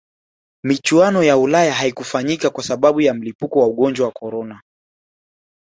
michuano 0.63 1.23
ya 1.23 1.37
ulaya 1.37 1.73
haikufanyika 1.73 2.49
kwa 2.49 2.63
sababu 2.63 3.01
ya 3.01 3.13
mlipuko 3.13 3.59
wa 3.59 3.67
ugonjwa 3.67 4.05
wa 4.05 4.11
corona 4.11 4.61